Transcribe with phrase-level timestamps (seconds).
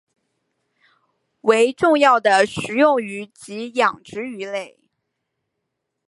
[1.41, 4.79] 为重要的食用鱼及养殖鱼类。